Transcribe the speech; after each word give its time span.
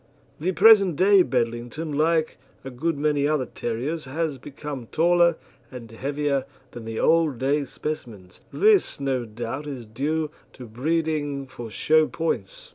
The 0.39 0.51
present 0.53 0.95
day 0.95 1.21
Bedlington, 1.21 1.91
like 1.95 2.39
a 2.65 2.71
good 2.71 2.97
many 2.97 3.27
other 3.27 3.45
terriers, 3.45 4.05
has 4.05 4.39
become 4.39 4.87
taller 4.87 5.37
and 5.69 5.91
heavier 5.91 6.45
than 6.71 6.85
the 6.85 6.99
old 6.99 7.37
day 7.37 7.65
specimens. 7.65 8.41
This 8.51 8.99
no 8.99 9.25
doubt 9.25 9.67
is 9.67 9.85
due 9.85 10.31
to 10.53 10.65
breeding 10.65 11.45
for 11.45 11.69
show 11.69 12.07
points. 12.07 12.69